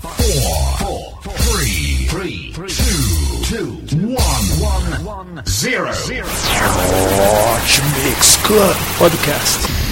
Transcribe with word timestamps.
four, 0.00 0.78
four, 0.78 1.18
three, 1.38 2.06
three, 2.06 2.52
two, 2.52 3.86
two, 3.86 4.06
one, 4.06 5.04
one, 5.04 5.42
zero. 5.46 5.92
Hot 7.12 8.04
Mix 8.04 8.36
Club 8.44 8.76
Podcast. 8.98 9.87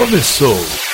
Começou. 0.00 0.89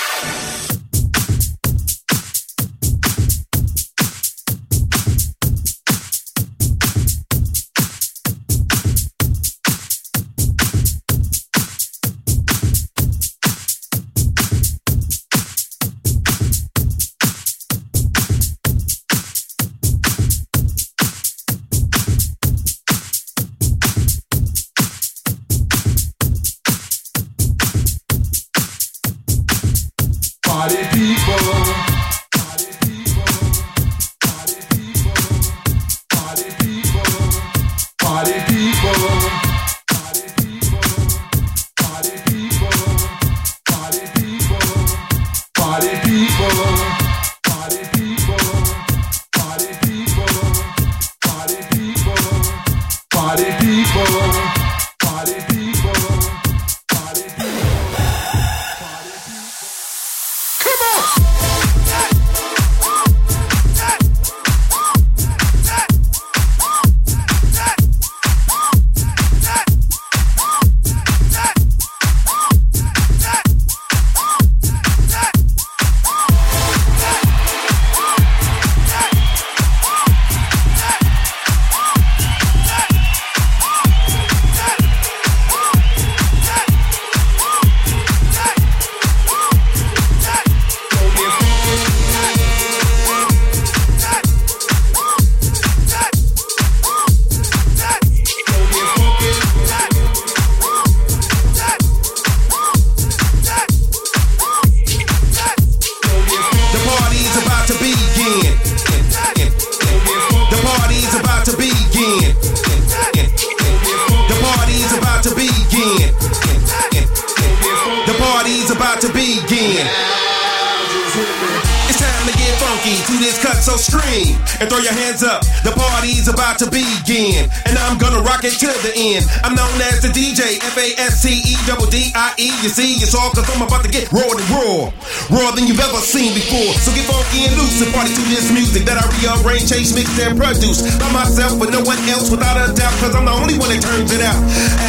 To 123.06 123.14
this 123.22 123.38
cut 123.38 123.54
so 123.62 123.78
stream 123.78 124.34
and 124.58 124.66
throw 124.66 124.82
your 124.82 124.94
hands 124.94 125.22
up. 125.22 125.46
The 125.62 125.70
party's 125.70 126.26
about 126.26 126.58
to 126.58 126.66
begin, 126.66 127.46
and 127.62 127.78
I'm 127.86 128.02
gonna 128.02 128.18
rock 128.26 128.42
it 128.42 128.58
till 128.58 128.74
the 128.82 128.90
end. 128.94 129.22
I'm 129.46 129.54
known 129.54 129.78
as 129.86 130.02
the 130.02 130.10
DJ, 130.10 130.58
F 130.58 130.74
A 130.74 130.86
S 130.98 131.22
T 131.22 131.30
E 131.30 131.54
double 131.70 131.86
D 131.86 132.10
I 132.18 132.34
E. 132.34 132.50
You 132.66 132.70
see, 132.70 132.98
it's 132.98 133.14
all 133.14 133.30
cause 133.30 133.46
I'm 133.54 133.62
about 133.62 133.86
to 133.86 133.90
get 133.90 134.10
raw 134.10 134.26
and 134.26 134.42
raw, 134.50 134.90
raw 135.30 135.54
than 135.54 135.70
you've 135.70 135.78
ever 135.78 136.02
seen 136.02 136.34
before. 136.34 136.74
So 136.82 136.90
get 136.98 137.06
funky 137.06 137.46
and 137.46 137.54
loose 137.54 137.78
and 137.78 137.94
party 137.94 138.10
to 138.10 138.24
this 138.26 138.50
music 138.50 138.82
that 138.90 138.98
I 138.98 139.06
rearrange, 139.22 139.70
change, 139.70 139.94
mix, 139.94 140.10
and 140.18 140.34
produce 140.34 140.82
by 140.98 141.06
myself, 141.14 141.62
but 141.62 141.70
no 141.70 141.86
one 141.86 141.98
else 142.10 142.26
without 142.26 142.58
a 142.58 142.74
doubt, 142.74 142.94
cause 142.98 143.14
I'm 143.14 143.30
the 143.30 143.36
only 143.38 143.54
one 143.54 143.70
that 143.70 143.82
turns 143.86 144.10
it 144.10 144.22
out. 144.26 144.38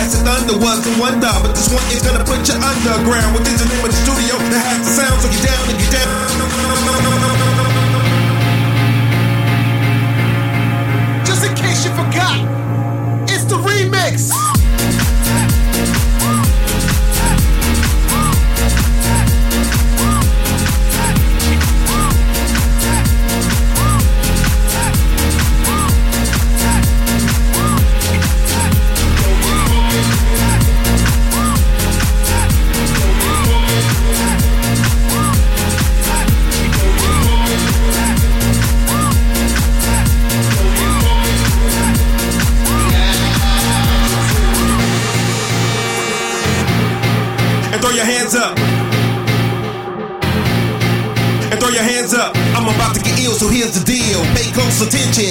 Acid 0.02 0.26
Thunder 0.26 0.58
was 0.58 0.82
the 0.82 0.94
one 0.98 1.22
dog, 1.22 1.46
but 1.46 1.54
this 1.54 1.70
one 1.70 1.86
is 1.94 2.02
gonna 2.02 2.26
put 2.26 2.42
you 2.50 2.58
underground. 2.58 3.38
What 3.38 3.46
is 3.46 3.62
the 3.62 3.70
name 3.70 3.86
of 3.86 3.94
the 3.94 4.00
studio 4.02 4.42
that 4.58 4.64
has 4.74 4.82
the 4.82 4.92
sound 5.06 5.18
so 5.22 5.30
get 5.30 5.44
down 5.46 5.64
and 5.70 5.78
get 5.78 5.87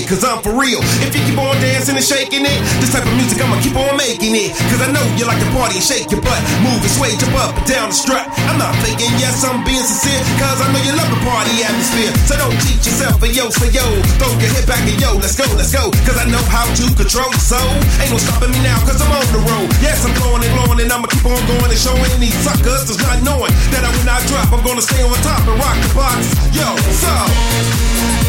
cause 0.06 0.22
I'm 0.22 0.38
for 0.40 0.54
real. 0.54 0.78
If 1.02 1.12
you 1.18 1.22
keep 1.26 1.38
on 1.38 1.58
dancing 1.58 1.98
and 1.98 2.06
shaking 2.06 2.46
it, 2.46 2.58
this 2.78 2.94
type 2.94 3.02
of 3.02 3.14
music 3.18 3.42
I'ma 3.42 3.58
keep 3.58 3.74
on 3.74 3.98
making 3.98 4.38
it. 4.38 4.54
Cause 4.70 4.78
I 4.78 4.88
know 4.94 5.02
you 5.18 5.26
like 5.26 5.42
to 5.42 5.50
party 5.50 5.82
and 5.82 5.86
shake 5.86 6.08
your 6.14 6.22
butt. 6.22 6.38
Move 6.62 6.78
and 6.78 6.94
sway, 6.94 7.10
jump 7.18 7.34
up 7.34 7.58
and 7.58 7.66
down 7.66 7.90
the 7.90 7.96
strut. 7.98 8.24
I'm 8.46 8.56
not 8.56 8.70
faking, 8.86 9.10
yes, 9.18 9.42
I'm 9.42 9.66
being 9.66 9.82
sincere. 9.82 10.22
Cause 10.38 10.62
I 10.62 10.70
know 10.70 10.80
you 10.86 10.94
love 10.94 11.10
the 11.10 11.20
party 11.26 11.66
atmosphere. 11.66 12.14
So 12.30 12.38
don't 12.38 12.54
cheat 12.62 12.80
yourself, 12.86 13.18
and 13.18 13.34
yo, 13.34 13.50
say 13.50 13.68
yo. 13.74 13.84
Throw 14.22 14.30
your 14.38 14.50
head 14.54 14.66
back 14.70 14.82
and 14.86 14.96
yo, 15.02 15.18
let's 15.18 15.34
go, 15.34 15.44
let's 15.58 15.74
go. 15.74 15.90
Cause 16.06 16.16
I 16.16 16.30
know 16.30 16.42
how 16.54 16.64
to 16.70 16.86
control 16.94 17.28
the 17.34 17.42
soul. 17.42 17.74
Ain't 17.98 18.14
no 18.14 18.18
stopping 18.22 18.54
me 18.54 18.62
now, 18.62 18.78
cause 18.86 19.02
I'm 19.02 19.10
on 19.10 19.26
the 19.34 19.42
road. 19.42 19.68
Yes, 19.82 20.06
I'm 20.06 20.14
blowing 20.22 20.46
and 20.46 20.52
blowing, 20.54 20.78
and 20.86 20.90
I'ma 20.94 21.10
keep 21.10 21.26
on 21.26 21.42
going 21.50 21.66
and 21.66 21.82
showing 21.82 22.14
these 22.22 22.36
suckers. 22.46 22.86
Does 22.86 23.02
not 23.02 23.18
knowing 23.26 23.50
that 23.74 23.82
I 23.82 23.90
will 23.90 24.06
not 24.06 24.22
drop. 24.30 24.54
I'm 24.54 24.62
gonna 24.62 24.84
stay 24.86 25.02
on 25.02 25.18
top 25.26 25.42
and 25.50 25.58
rock 25.58 25.76
the 25.82 25.90
box. 25.98 26.20
Yo, 26.54 26.68
so. 26.94 28.25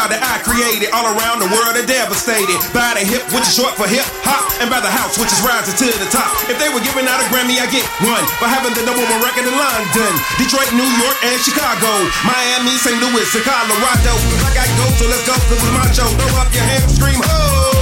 Crowd 0.00 0.16
that 0.16 0.24
I 0.24 0.40
created. 0.40 0.88
All 0.96 1.04
around 1.12 1.44
the 1.44 1.50
world 1.52 1.76
are 1.76 1.84
devastated. 1.84 2.56
By 2.72 2.96
the 2.96 3.04
hip, 3.04 3.20
which 3.36 3.44
is 3.44 3.52
short 3.52 3.76
for 3.76 3.84
hip 3.84 4.06
hop, 4.24 4.48
and 4.64 4.72
by 4.72 4.80
the 4.80 4.88
house, 4.88 5.20
which 5.20 5.28
is 5.28 5.40
rising 5.44 5.76
to 5.76 5.88
the 6.00 6.08
top. 6.08 6.32
If 6.48 6.56
they 6.56 6.72
were 6.72 6.80
giving 6.80 7.04
out 7.04 7.20
a 7.20 7.26
Grammy, 7.28 7.60
I 7.60 7.68
get 7.68 7.84
one. 8.00 8.24
For 8.40 8.48
having 8.48 8.72
the 8.72 8.84
number 8.88 9.04
one 9.04 9.20
record 9.20 9.44
in 9.44 9.52
London, 9.52 10.12
Detroit, 10.40 10.72
New 10.72 10.88
York, 11.04 11.18
and 11.28 11.36
Chicago. 11.44 11.90
Miami, 12.24 12.72
St. 12.80 12.96
Louis, 12.96 13.28
and 13.28 13.44
Colorado. 13.44 14.14
I 14.40 14.50
got 14.56 14.68
go, 14.80 14.86
so 14.96 15.04
let's 15.10 15.24
go, 15.28 15.36
cause 15.36 15.60
it's 15.60 15.74
my 15.76 15.84
show. 15.92 16.08
Throw 16.08 16.40
up 16.40 16.48
your 16.56 16.64
hands, 16.64 16.96
scream, 16.96 17.20
ho! 17.20 17.76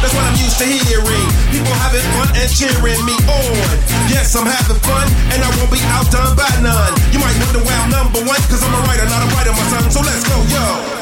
That's 0.00 0.14
what 0.14 0.24
I'm 0.24 0.38
used 0.38 0.56
to 0.62 0.66
hearing. 0.66 1.26
People 1.50 1.74
having 1.84 2.06
fun 2.16 2.30
and 2.32 2.48
cheering 2.48 3.02
me 3.04 3.18
on. 3.28 3.76
Yes, 4.08 4.32
I'm 4.38 4.48
having 4.48 4.80
fun, 4.88 5.04
and 5.34 5.42
I 5.42 5.48
won't 5.60 5.68
be 5.68 5.82
outdone 5.92 6.32
by 6.38 6.48
none. 6.64 6.94
You 7.12 7.20
might 7.20 7.34
wonder 7.44 7.60
why 7.60 7.76
I'm 7.76 7.90
number 7.92 8.22
one, 8.24 8.40
cause 8.48 8.62
I'm 8.62 8.72
a 8.72 8.80
writer, 8.88 9.04
not 9.10 9.20
a 9.20 9.28
writer, 9.36 9.52
my 9.52 9.66
son. 9.68 9.84
So 9.92 10.00
let's 10.00 10.24
go, 10.24 10.38
yo. 10.48 10.97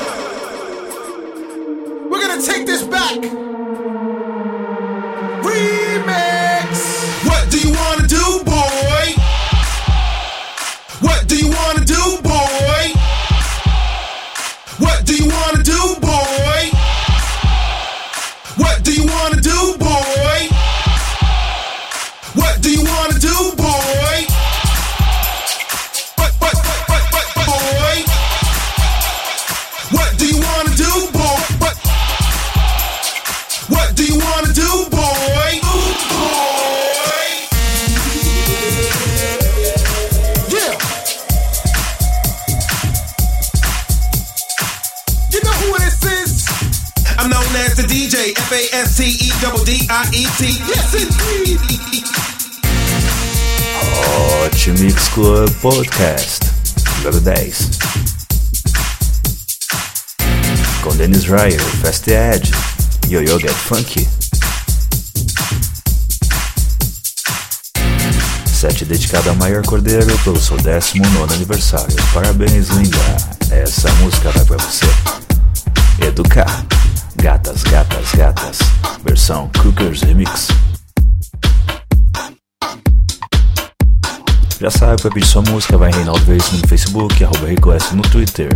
Gonna 2.36 2.48
take 2.48 2.66
this 2.66 2.82
back. 2.82 3.14
Remix. 5.40 6.70
What 7.26 7.50
do 7.50 7.58
you 7.58 7.72
wanna 7.74 8.06
do, 8.06 8.44
boy? 8.44 9.14
What 11.00 11.26
do 11.28 11.36
you 11.38 11.48
wanna 11.48 11.86
do, 11.86 12.18
boy? 12.22 12.92
What 14.76 15.06
do 15.06 15.16
you 15.16 15.30
wanna 15.30 15.62
do, 15.62 15.96
boy? 15.98 16.70
What 18.58 18.84
do 18.84 18.92
you 18.92 19.06
wanna 19.06 19.40
do, 19.40 19.78
boy? 19.78 19.85
Club 55.16 55.50
Podcast 55.62 56.40
número 56.98 57.18
10 57.22 57.70
com 60.82 60.94
Dennis 60.94 61.24
Ryer, 61.24 61.58
Fast 61.80 62.10
Ed, 62.10 62.50
Yo-Yo 63.08 63.40
Get 63.40 63.54
Funky. 63.54 64.06
Set 68.44 68.84
dedicado 68.84 69.30
a 69.30 69.34
Maior 69.36 69.64
Cordeiro 69.64 70.18
pelo 70.18 70.38
seu 70.38 70.58
19 70.58 71.32
aniversário. 71.32 71.96
Parabéns, 72.12 72.68
linda! 72.68 72.98
Essa 73.50 73.90
música 73.94 74.30
vai 74.32 74.44
pra 74.44 74.58
você. 74.58 74.84
Educar. 76.06 76.66
Gatas, 77.16 77.62
gatas, 77.62 78.12
gatas. 78.12 78.58
Versão 79.02 79.50
Cookers 79.62 80.02
Remix. 80.02 80.48
Já 84.58 84.70
sabe, 84.70 85.02
para 85.02 85.10
pedir 85.10 85.26
sua 85.26 85.42
música, 85.42 85.76
vai 85.76 85.90
Reinaldo 85.92 86.24
Veríssimo 86.24 86.60
no 86.62 86.68
Facebook, 86.68 87.22
arroba 87.22 87.46
Request 87.46 87.94
no 87.94 88.02
Twitter. 88.02 88.48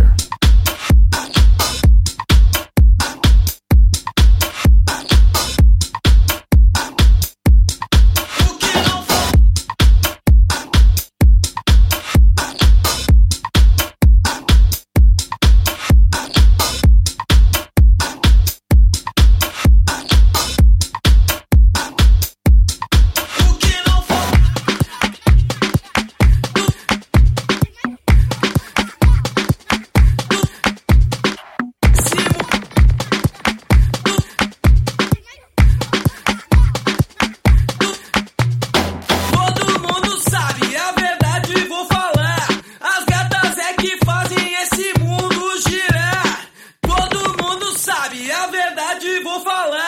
Vou 49.31 49.39
falar. 49.39 49.80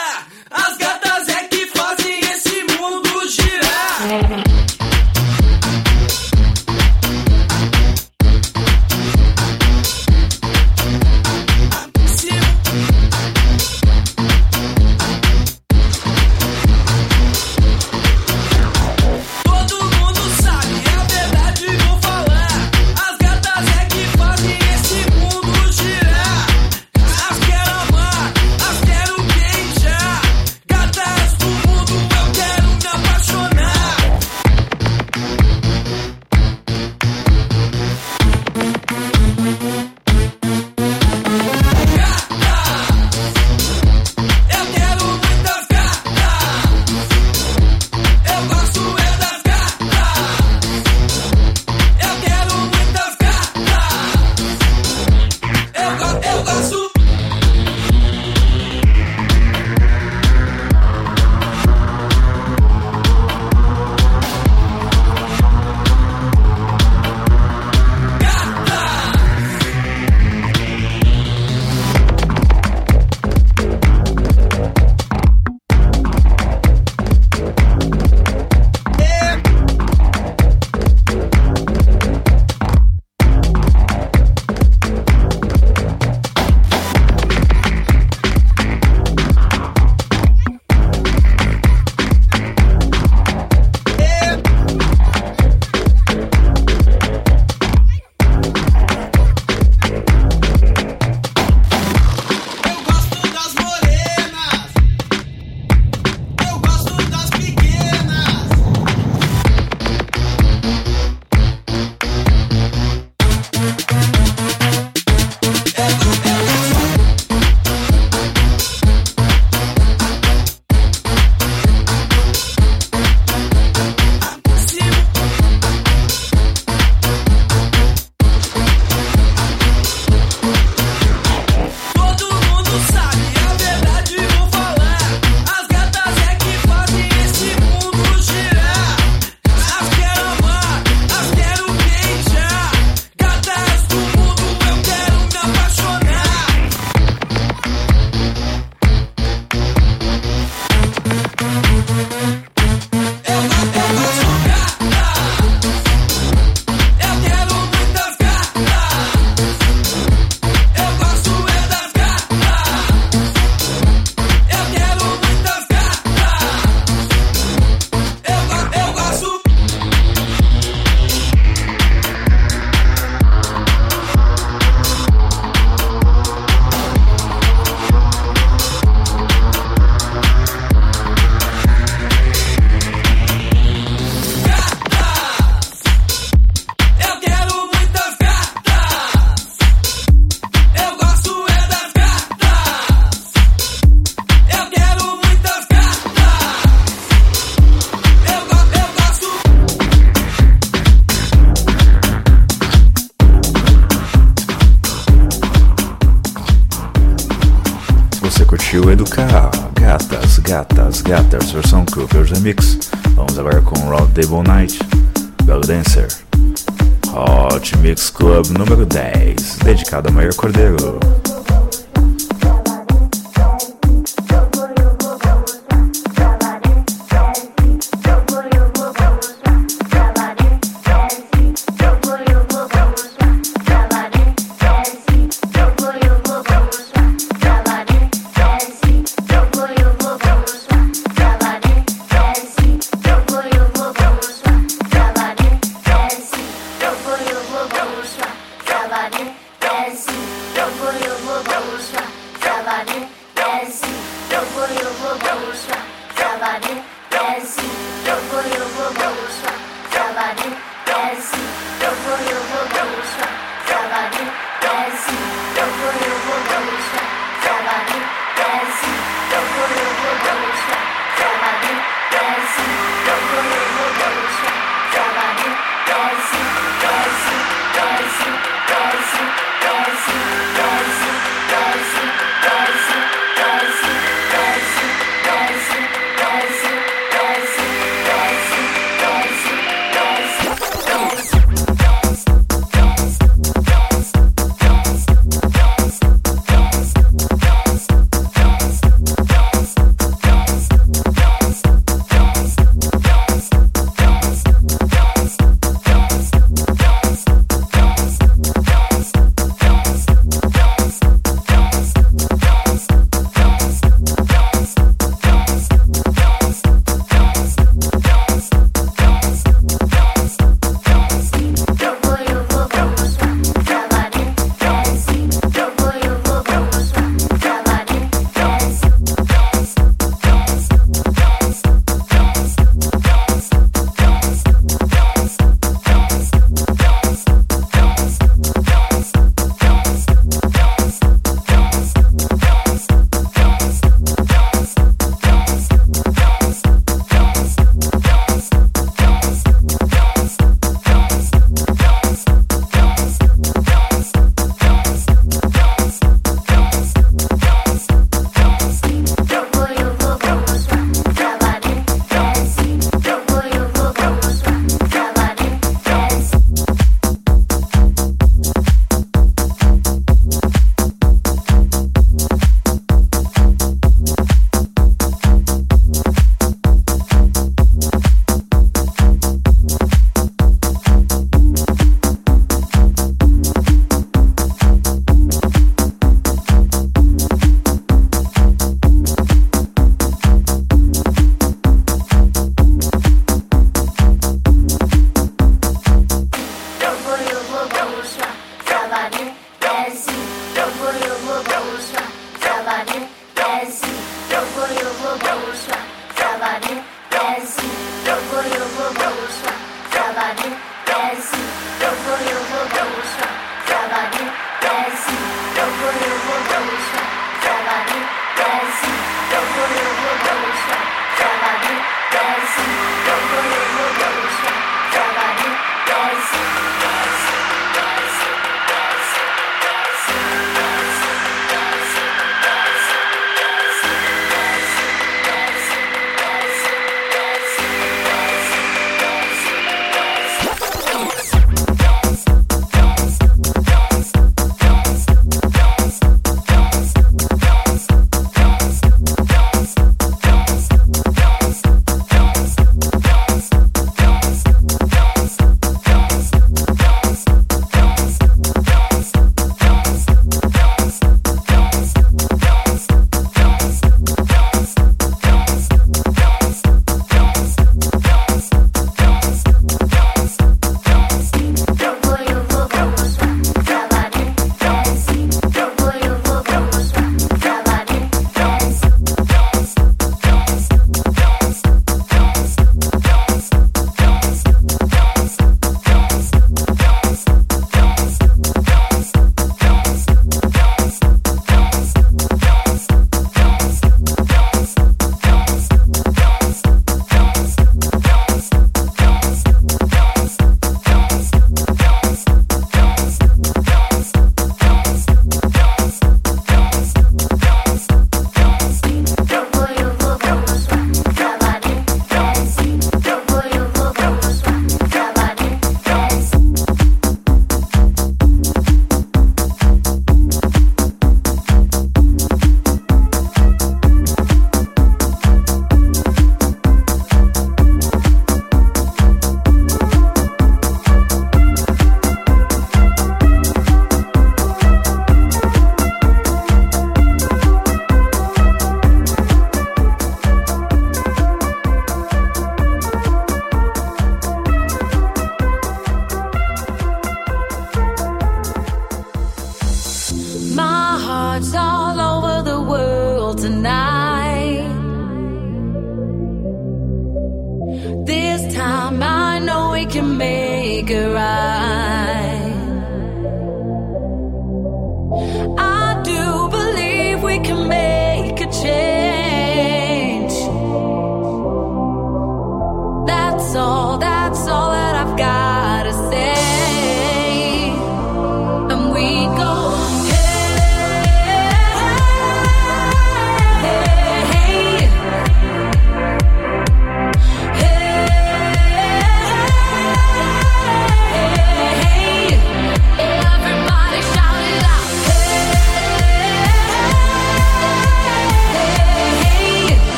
10, 219.94 220.02
dedicado 220.02 220.10
a 220.10 220.12
Maior 220.12 220.36
Cordeiro. 220.36 220.83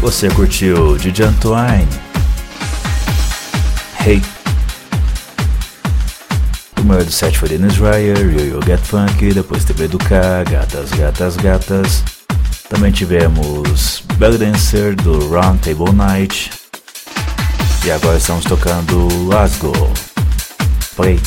Você 0.00 0.28
curtiu 0.28 0.96
DJ 0.96 1.26
Antoine? 1.26 1.88
Hey. 3.98 4.22
O 6.78 6.84
maior 6.84 7.04
do 7.04 7.10
set 7.10 7.38
foi 7.38 7.48
Dennis 7.48 7.78
Ryer, 7.78 8.18
Yo 8.18 8.44
Yo 8.44 8.60
Get 8.64 8.80
Funk, 8.80 9.32
depois 9.32 9.64
TV 9.64 9.88
do 9.88 9.98
K, 9.98 10.44
Gatas, 10.44 10.90
Gatas, 10.90 11.36
Gatas. 11.36 12.04
Também 12.68 12.92
tivemos 12.92 14.02
Belly 14.16 14.38
Dancer 14.38 14.94
do 14.96 15.28
Round 15.30 15.58
Table 15.58 15.92
Night. 15.92 16.50
E 17.84 17.90
agora 17.90 18.18
estamos 18.18 18.44
tocando 18.44 19.08
Glasgow. 19.26 19.92
Play. 20.96 21.20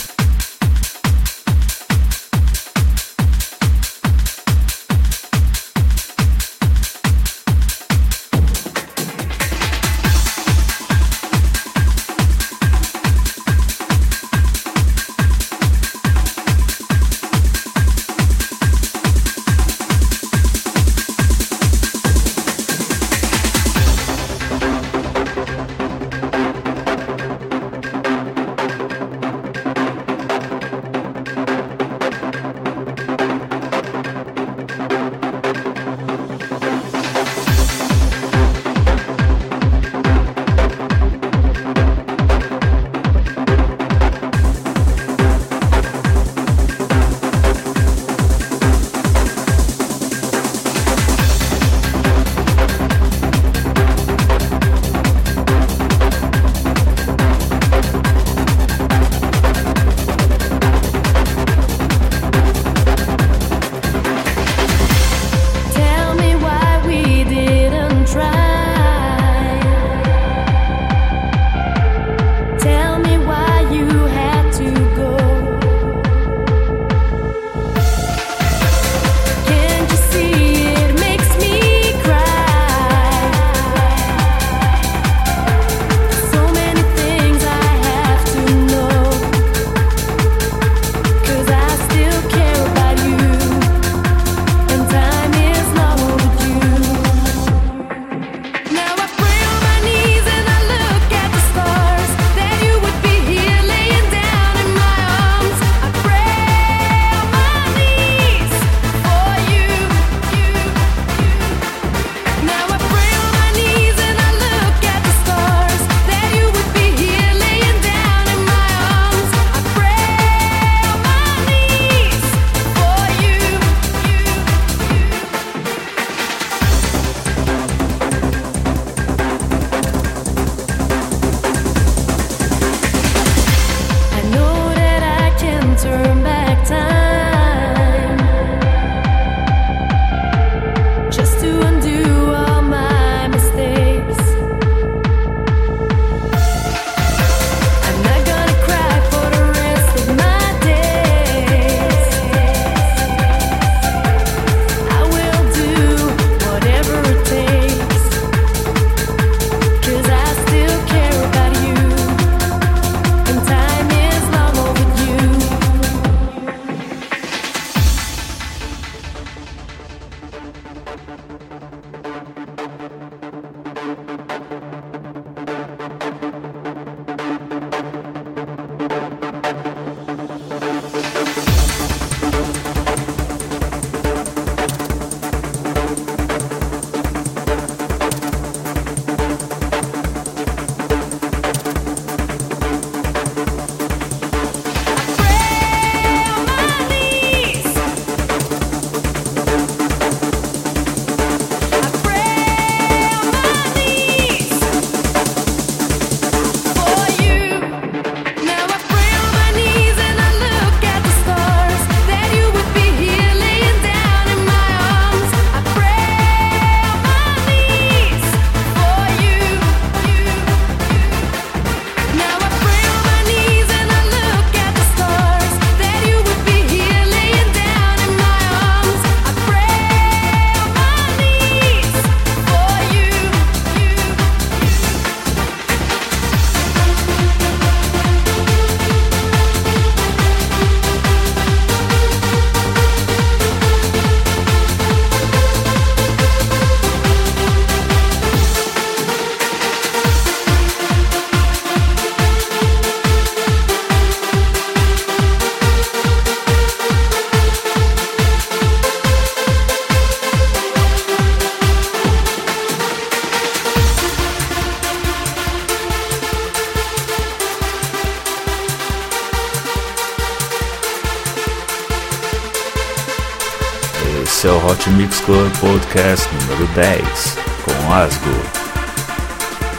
Asgore 275.30 275.52
Podcast 275.60 276.28
número 276.34 276.66
10 276.74 277.38
com 277.64 277.94
Asgore. 277.94 278.50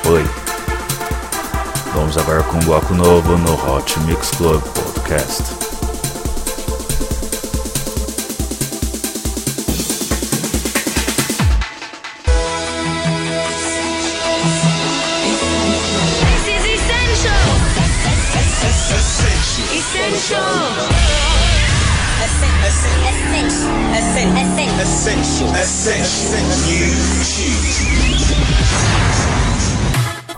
Oi. 0.09 0.25
Vamos 1.93 2.17
agora 2.17 2.41
com 2.45 2.59
um 2.59 2.61
bloco 2.61 2.95
novo 2.95 3.37
no 3.37 3.55
Hot 3.55 3.99
Mix 4.01 4.31
Club 4.31 4.63
Podcast. 4.63 5.43
essential. 19.73 21.00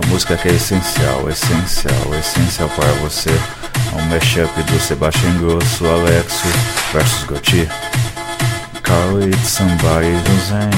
A 0.03 0.07
música 0.07 0.37
que 0.37 0.49
é 0.49 0.53
essencial, 0.53 1.29
essencial, 1.29 2.15
essencial 2.19 2.69
para 2.71 2.93
você. 2.95 3.31
É 3.31 4.03
um 4.03 4.07
mashup 4.07 4.63
do 4.63 4.81
Sebastian 4.81 5.39
Grosso, 5.39 5.87
Alexo 5.87 6.49
versus 6.93 7.25
Gautier. 7.25 7.69
Call 8.83 9.23
it 9.23 9.37
somebody 9.47 10.09
who's 10.09 10.53
it 10.53 10.75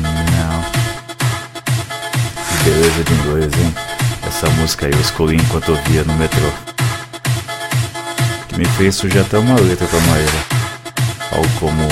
now. 0.00 0.64
Beleza 2.64 3.04
de 3.04 3.12
inglês, 3.12 3.52
hein? 3.60 3.74
Essa 4.26 4.48
música 4.50 4.86
eu 4.86 5.00
escolhi 5.00 5.36
enquanto 5.36 5.70
eu 5.70 5.76
via 5.84 6.04
no 6.04 6.14
metrô. 6.14 6.50
Que 8.48 8.58
me 8.58 8.64
fez 8.64 8.94
sujar 8.96 9.24
até 9.24 9.38
uma 9.38 9.60
letra 9.60 9.86
pra 9.86 10.00
Maíra. 10.00 10.53
Ao 11.34 11.42
como 11.58 11.88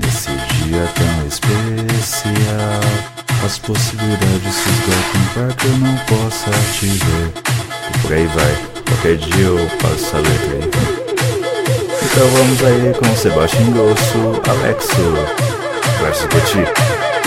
nesse 0.00 0.30
dia 0.30 0.88
tão 0.94 1.26
especial. 1.26 2.80
As 3.44 3.58
possibilidades 3.58 4.54
se 4.54 4.68
esgotam 4.70 5.22
pra 5.34 5.54
que 5.54 5.66
eu 5.66 5.76
não 5.78 5.96
possa 6.06 6.50
te 6.72 6.86
ver. 6.86 7.32
E 7.94 7.98
por 7.98 8.12
aí 8.12 8.26
vai, 8.26 8.56
qualquer 8.86 9.16
dia 9.16 9.44
eu 9.44 9.68
passo 9.82 10.16
a 10.16 10.20
letra 10.20 10.58
Então 12.02 12.28
vamos 12.28 12.64
aí 12.64 12.94
com 12.94 13.16
Sebastião 13.16 13.70
Grosso, 13.72 14.40
Alexo 14.48 15.14
Verso 16.00 16.28
Petit 16.28 17.23